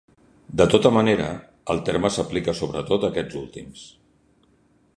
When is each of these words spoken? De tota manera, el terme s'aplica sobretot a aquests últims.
De 0.61 0.65
tota 0.69 0.91
manera, 0.95 1.27
el 1.73 1.83
terme 1.89 2.11
s'aplica 2.15 2.55
sobretot 2.61 3.05
a 3.07 3.11
aquests 3.13 3.39
últims. 3.43 3.85